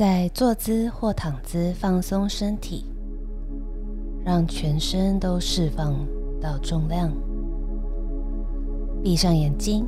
[0.00, 2.86] 在坐姿或躺姿放松身体，
[4.24, 5.94] 让全身都释放
[6.40, 7.12] 到重量。
[9.02, 9.86] 闭上眼睛，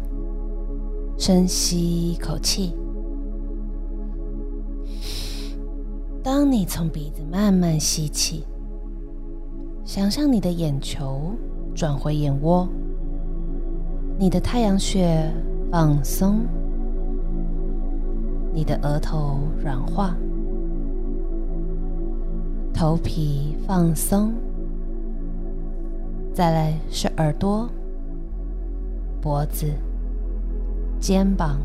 [1.17, 2.75] 深吸一口气。
[6.23, 8.45] 当你从鼻子慢慢吸气，
[9.83, 11.33] 想象你的眼球
[11.75, 12.69] 转回眼窝，
[14.19, 15.33] 你的太阳穴
[15.71, 16.43] 放松。
[18.55, 20.15] 你的额头软化，
[22.73, 24.35] 头皮放松，
[26.35, 27.67] 再来是耳朵、
[29.23, 29.73] 脖子、
[31.01, 31.61] 肩膀、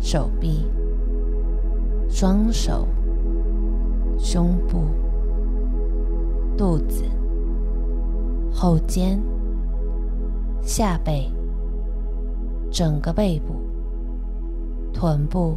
[0.00, 0.66] 手臂、
[2.08, 2.88] 双手、
[4.18, 4.86] 胸部、
[6.56, 7.04] 肚子、
[8.50, 9.22] 后肩、
[10.62, 11.30] 下背、
[12.70, 13.69] 整个背部。
[14.92, 15.56] 臀部、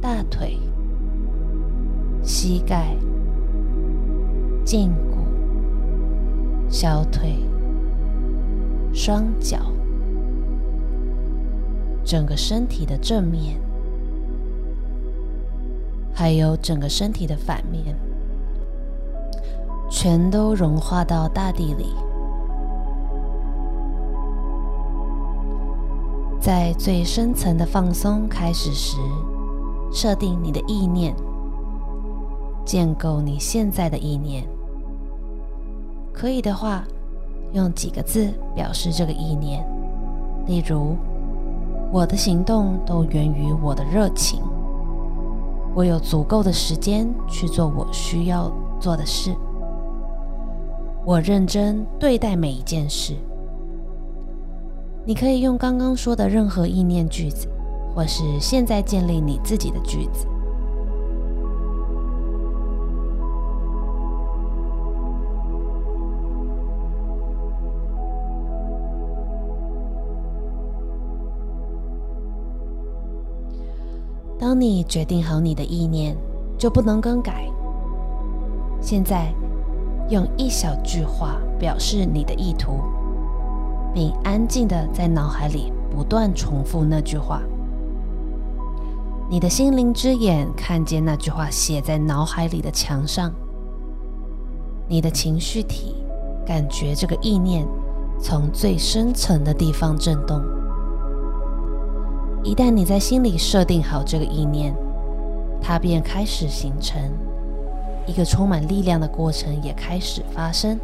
[0.00, 0.58] 大腿、
[2.22, 2.96] 膝盖、
[4.64, 5.18] 胫骨、
[6.68, 7.36] 小腿、
[8.92, 9.58] 双脚，
[12.04, 13.60] 整个身体的正面，
[16.12, 17.96] 还有整个身体的反面，
[19.88, 21.86] 全都融化到大地里。
[26.46, 28.98] 在最深层的放松开始时，
[29.90, 31.12] 设定你的意念，
[32.64, 34.46] 建构你现在的意念。
[36.12, 36.84] 可以的话，
[37.52, 39.66] 用几个字表示这个意念，
[40.46, 40.94] 例如
[41.90, 44.40] ：“我的行动都源于我的热情，
[45.74, 49.34] 我有足够的时间去做我需要做的事，
[51.04, 53.16] 我认真对待每一件事。”
[55.08, 57.46] 你可以用刚刚说的任何意念句子，
[57.94, 60.26] 或是现在建立你自己的句子。
[74.40, 76.16] 当你决定好你的意念，
[76.58, 77.48] 就不能更改。
[78.80, 79.32] 现在，
[80.10, 82.80] 用一小句话表示你的意图。
[83.96, 87.40] 并安静的在脑海里不断重复那句话。
[89.30, 93.32] 你的心灵之眼看见那句话写在脑海里的墙上。
[94.86, 95.94] 你的情绪体
[96.44, 97.66] 感觉这个意念
[98.20, 100.42] 从最深层的地方震动。
[102.44, 104.76] 一旦你在心里设定好这个意念，
[105.58, 107.00] 它便开始形成，
[108.06, 110.78] 一个充满力量的过程也开始发生。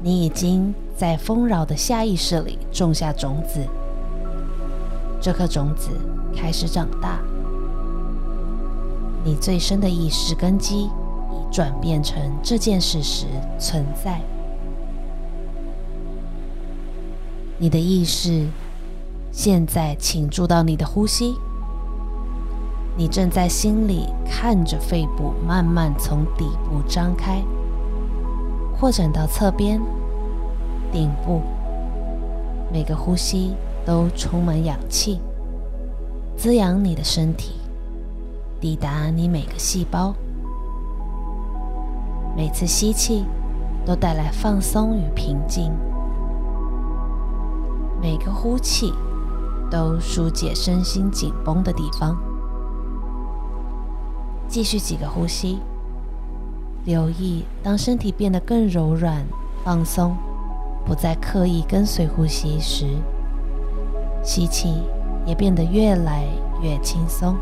[0.00, 3.66] 你已经在丰饶的下意识里种下种子，
[5.20, 5.90] 这颗种子
[6.36, 7.18] 开始长大。
[9.24, 10.90] 你最深的意识根基已
[11.50, 13.26] 转变成这件事实
[13.58, 14.20] 存在。
[17.58, 18.46] 你的意识
[19.32, 21.34] 现在请注到你的呼吸，
[22.96, 27.42] 你正在心里看着肺部慢慢从底部张开。
[28.78, 29.80] 扩展到侧边、
[30.94, 31.40] 顶部，
[32.72, 35.20] 每个呼吸都充满氧气，
[36.36, 37.56] 滋养你的身体，
[38.60, 40.14] 抵达你每个细胞。
[42.36, 43.24] 每次吸气
[43.84, 45.72] 都带来放松与平静，
[48.00, 48.92] 每个呼气
[49.68, 52.16] 都疏解身心紧绷的地方。
[54.46, 55.58] 继续几个呼吸。
[56.84, 59.24] 留意，当身体变得更柔软、
[59.64, 60.14] 放松，
[60.84, 62.86] 不再刻意跟随呼吸时，
[64.22, 64.82] 吸气
[65.24, 66.26] 也变得越来
[66.62, 67.36] 越轻松。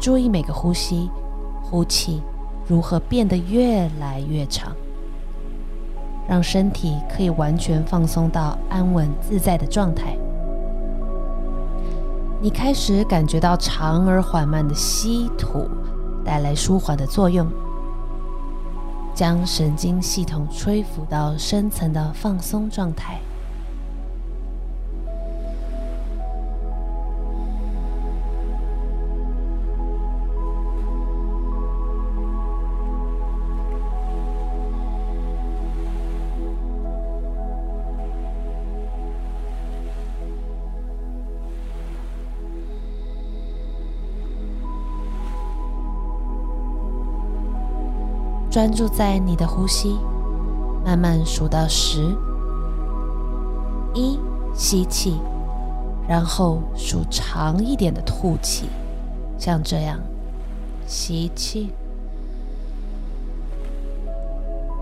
[0.00, 1.10] 注意每个呼吸、
[1.62, 2.22] 呼气
[2.64, 4.72] 如何变得越来越长，
[6.28, 10.16] 让身体可以完全放松到安稳自在的状态。
[12.40, 15.68] 你开始感觉到长而缓慢的吸吐
[16.24, 17.50] 带来舒缓的作用，
[19.16, 23.18] 将神经系统吹拂到深层的放松状态。
[48.56, 49.98] 专注在你的呼吸，
[50.82, 52.16] 慢慢数到十，
[53.92, 54.18] 一，
[54.54, 55.20] 吸气，
[56.08, 58.70] 然后数长一点的吐气，
[59.36, 60.00] 像这样，
[60.86, 61.70] 吸气，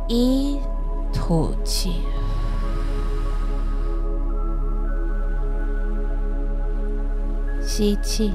[0.06, 0.60] 一，
[1.12, 1.94] 吐气，
[7.60, 8.32] 吸气，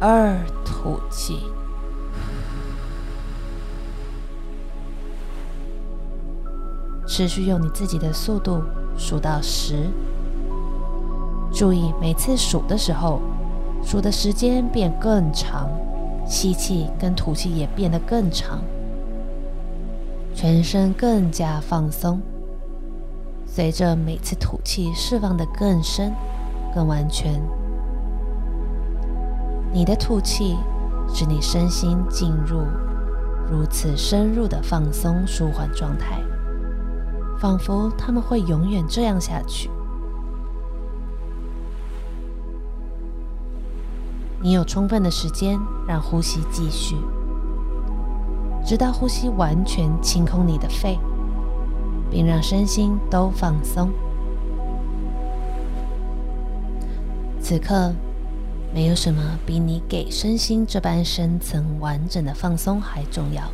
[0.00, 1.38] 二，吐气。
[7.10, 8.62] 持续用你自己的速度
[8.96, 9.90] 数到十，
[11.52, 13.20] 注意每次数的时候，
[13.82, 15.68] 数的时间变更长，
[16.24, 18.62] 吸气跟吐气也变得更长，
[20.36, 22.20] 全身更加放松。
[23.44, 26.12] 随着每次吐气释放的更深、
[26.72, 27.42] 更完全，
[29.72, 30.56] 你的吐气
[31.12, 32.60] 使你身心进入
[33.50, 36.22] 如此深入的放松舒缓状态。
[37.40, 39.70] 仿佛他们会永远这样下去。
[44.42, 45.58] 你有充分的时间
[45.88, 46.96] 让呼吸继续，
[48.64, 50.98] 直到呼吸完全清空你的肺，
[52.10, 53.90] 并让身心都放松。
[57.40, 57.94] 此刻，
[58.74, 63.44] 没有什么比你给身心这般深层完整的放松还重要。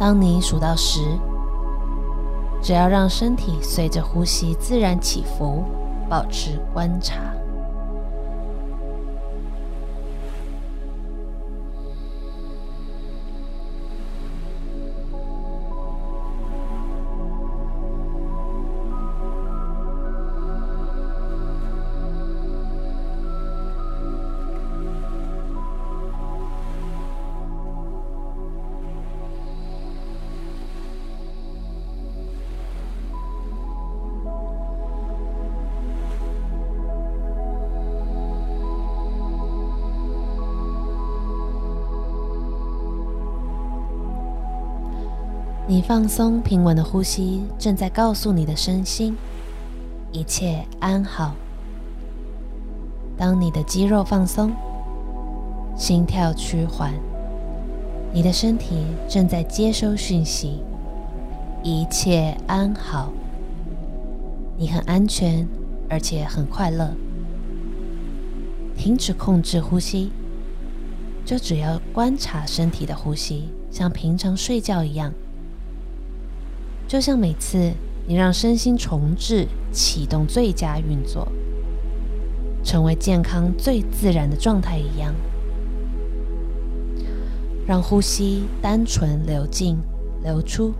[0.00, 0.98] 当你数到十，
[2.62, 5.62] 只要让身体随着呼吸自然起伏，
[6.08, 7.20] 保持观察。
[45.70, 49.16] 你放松平稳的呼吸，正在告诉你的身心
[50.10, 51.32] 一切安好。
[53.16, 54.50] 当你的肌肉放松，
[55.76, 56.92] 心跳趋缓，
[58.12, 60.60] 你的身体正在接收讯息，
[61.62, 63.12] 一切安好。
[64.58, 65.46] 你很安全，
[65.88, 66.90] 而且很快乐。
[68.76, 70.10] 停止控制呼吸，
[71.24, 75.14] 就只要观察身体的呼吸，像平常睡觉一样。
[76.90, 77.72] 就像每次
[78.04, 81.30] 你让身心重置、启动最佳运作，
[82.64, 85.14] 成为健康最自然的状态一样，
[87.64, 89.78] 让呼吸单纯流进、
[90.24, 90.74] 流出，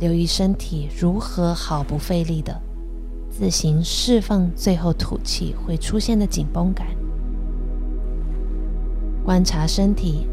[0.00, 2.58] 留意身体如何毫不费力的
[3.28, 6.86] 自行释放最后吐气会出现的紧绷感，
[9.22, 10.26] 观察身体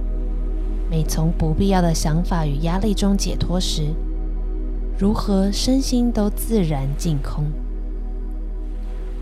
[0.90, 3.94] 每从不必要的想法与压力中解脱时。
[4.98, 7.46] 如何身心都自然净空，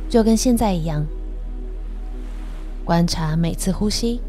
[0.09, 1.05] 就跟现在一样。
[2.83, 4.19] 观察每次呼吸，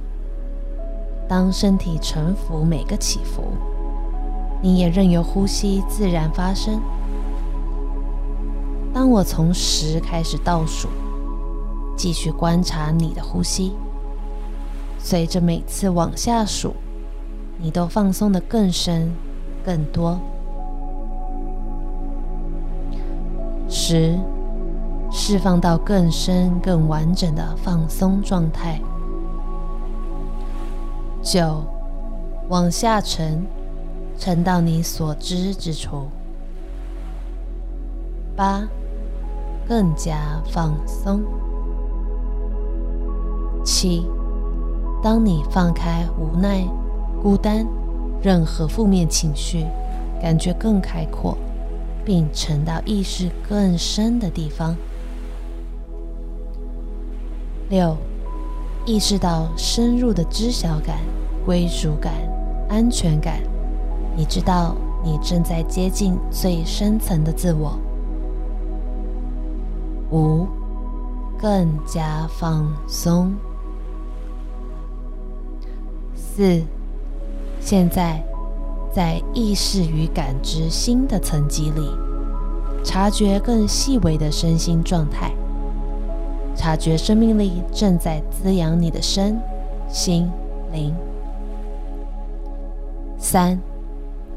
[1.29, 3.43] 当身体沉浮每个起伏，
[4.63, 6.81] 你也任由呼吸自然发生。
[8.93, 10.89] 当我从十开始倒数，
[11.97, 13.73] 继续观察你的呼吸，
[14.99, 16.75] 随着每次往下数，
[17.59, 19.13] 你都放松的更深、
[19.65, 20.21] 更多。
[23.91, 24.17] 十，
[25.11, 28.81] 释放到更深、更完整的放松状态。
[31.21, 31.65] 九，
[32.49, 33.45] 往下沉，
[34.17, 36.07] 沉到你所知之处。
[38.37, 38.63] 八，
[39.69, 41.25] 更加放松。
[43.65, 44.07] 七，
[45.03, 46.65] 当你放开无奈、
[47.21, 47.67] 孤单、
[48.23, 49.67] 任何负面情绪，
[50.23, 51.37] 感觉更开阔。
[52.11, 54.75] 并沉到意识更深的地方。
[57.69, 57.97] 六，
[58.85, 60.99] 意识到深入的知晓感、
[61.47, 62.13] 归属感、
[62.69, 63.41] 安全感。
[64.17, 64.75] 你知道
[65.05, 67.79] 你正在接近最深层的自我。
[70.11, 70.49] 五，
[71.39, 73.33] 更加放松。
[76.17, 76.61] 四，
[77.61, 78.30] 现在。
[78.93, 81.91] 在意识与感知新的层级里，
[82.83, 85.33] 察觉更细微的身心状态，
[86.57, 89.41] 察觉生命力正在滋养你的身
[89.89, 90.29] 心
[90.73, 90.95] 灵。
[93.17, 93.61] 三，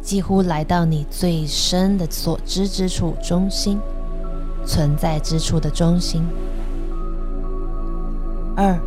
[0.01, 3.79] 几乎来到你最深的所知之处中心，
[4.65, 6.21] 存在之处的中心。
[8.55, 8.77] 二，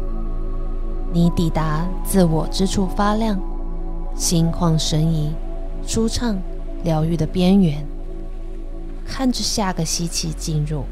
[1.12, 3.36] 你抵达自我之处发亮、
[4.14, 5.34] 心旷神怡、
[5.86, 6.36] 舒畅、
[6.82, 7.86] 疗愈的边缘，
[9.06, 10.84] 看着下个吸气进入。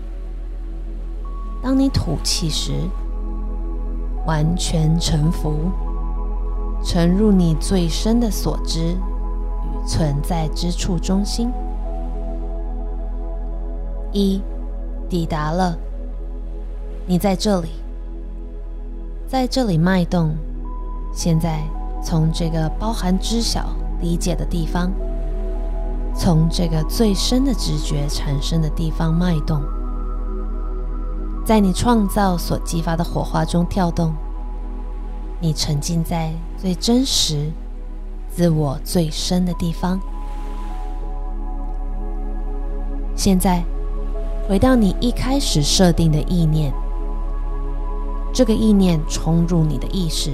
[1.60, 2.72] 当你吐气时，
[4.24, 5.70] 完全臣服，
[6.84, 11.50] 沉入你最深的所知与存在之处中心。
[14.12, 14.40] 一，
[15.08, 15.76] 抵达了，
[17.04, 17.68] 你在这里。
[19.26, 20.36] 在这里脉动，
[21.12, 21.64] 现在
[22.00, 23.74] 从这个包含知晓、
[24.04, 24.92] 理解的地方，
[26.14, 29.62] 从这个最深的直觉产生的地方脉动，
[31.42, 34.14] 在你创造所激发的火花中跳动。
[35.40, 37.50] 你沉浸在最真实、
[38.30, 39.98] 自我最深的地方。
[43.16, 43.64] 现在，
[44.48, 46.72] 回到你一开始设定的意念。
[48.32, 50.32] 这个意念冲入你的意识，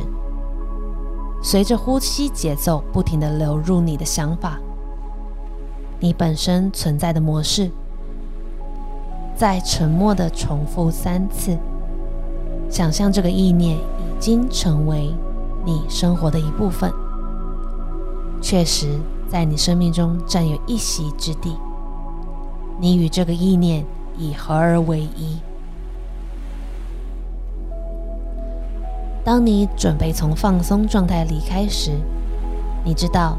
[1.42, 4.59] 随着呼吸节奏不停的流入你的想法，
[5.99, 7.70] 你本身存在的模式，
[9.35, 11.59] 在沉默的重复三次，
[12.68, 15.14] 想象这个意念已经成为
[15.64, 16.92] 你生活的一部分，
[18.42, 21.56] 确实在你生命中占有一席之地。
[22.78, 23.85] 你与这个意念
[24.16, 25.38] 已合而为一。
[29.30, 31.92] 当你准备从放松状态离开时，
[32.84, 33.38] 你知道，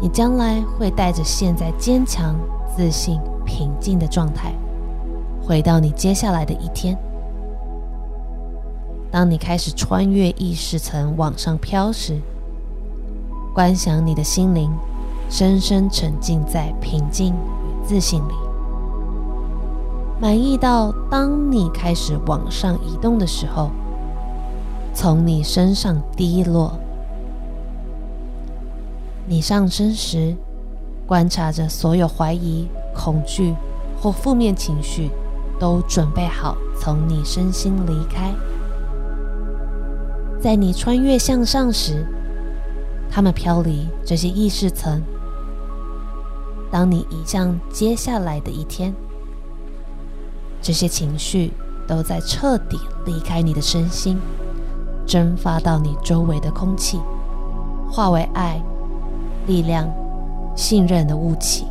[0.00, 2.36] 你将来会带着现在坚强、
[2.76, 4.54] 自信、平静的状态，
[5.42, 6.96] 回到你接下来的一天。
[9.10, 12.20] 当你开始穿越意识层往上飘时，
[13.52, 14.70] 观想你的心灵
[15.28, 18.34] 深深沉浸在平静与自信里，
[20.20, 23.68] 满意到当你开始往上移动的时候。
[24.94, 26.78] 从你身上滴落。
[29.26, 30.36] 你上升时，
[31.06, 33.54] 观察着所有怀疑、恐惧
[34.00, 35.10] 或负面情绪，
[35.58, 38.32] 都准备好从你身心离开。
[40.40, 42.06] 在你穿越向上时，
[43.10, 45.02] 他们飘离这些意识层。
[46.70, 48.94] 当你移向接下来的一天，
[50.60, 51.52] 这些情绪
[51.86, 54.18] 都在彻底离开你的身心。
[55.06, 57.00] 蒸发到你周围的空气，
[57.90, 58.60] 化为爱、
[59.46, 59.88] 力量、
[60.56, 61.66] 信任的雾气，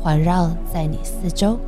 [0.00, 1.58] 环绕在你四周。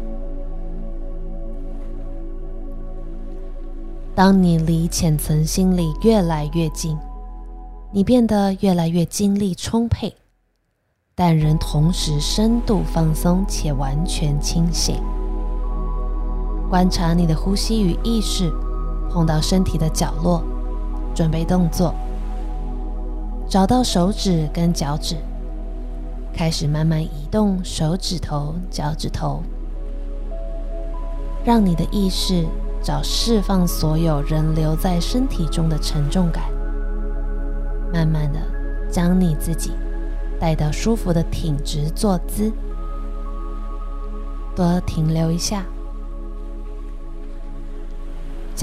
[4.15, 6.97] 当你离浅层心理越来越近，
[7.91, 10.15] 你变得越来越精力充沛，
[11.15, 14.97] 但仍同时深度放松且完全清醒。
[16.71, 18.53] 观察你的呼吸与意识
[19.11, 20.43] 碰到身体的角落。
[21.15, 21.95] 准备动作，
[23.49, 25.17] 找到手指跟脚趾，
[26.33, 29.43] 开始慢慢移动手指头、脚趾头，
[31.45, 32.45] 让你的意识
[32.83, 36.45] 找释放所有人留在身体中的沉重感，
[37.93, 38.41] 慢慢的
[38.91, 39.73] 将你自己
[40.41, 42.53] 带到舒服的挺直坐姿，
[44.57, 45.65] 多停留一下。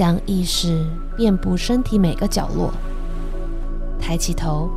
[0.02, 0.84] 将意识
[1.16, 2.72] 遍布身体每个角落，
[4.00, 4.68] 抬起头，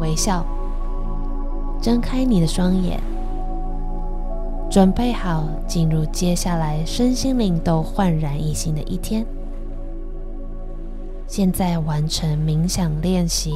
[0.00, 0.44] 微笑，
[1.80, 3.00] 睁开你的双眼，
[4.70, 9.24] 准备好进入接下来身心灵都焕然一新的一天。
[11.26, 13.54] 现在完成冥想练习。